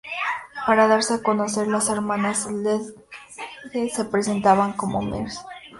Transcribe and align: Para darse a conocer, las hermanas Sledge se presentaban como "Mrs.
Para 0.65 0.87
darse 0.87 1.13
a 1.13 1.21
conocer, 1.21 1.67
las 1.67 1.87
hermanas 1.89 2.45
Sledge 2.47 3.89
se 3.91 4.05
presentaban 4.05 4.73
como 4.73 4.99
"Mrs. 5.03 5.45